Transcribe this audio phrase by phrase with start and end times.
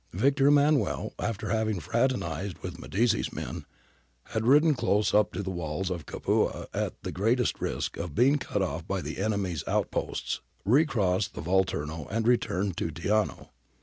[0.13, 3.65] ^ Victor Emmanuel, after having frate' nised with Medici's men,
[4.33, 8.39] and ridden close up to the walls of Capua at the greatest risk of being
[8.39, 13.49] cut off by the enemy's out posts, recrossed the Volturno and returned to Teano.